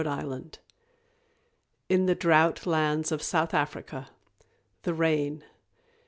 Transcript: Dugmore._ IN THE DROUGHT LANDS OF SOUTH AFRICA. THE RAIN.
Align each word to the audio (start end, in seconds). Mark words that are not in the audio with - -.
Dugmore._ 0.03 0.57
IN 1.87 2.07
THE 2.07 2.15
DROUGHT 2.15 2.65
LANDS 2.65 3.11
OF 3.11 3.21
SOUTH 3.21 3.53
AFRICA. 3.53 4.09
THE 4.81 4.95
RAIN. 4.95 5.43